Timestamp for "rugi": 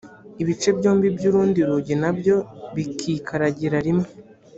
1.69-1.95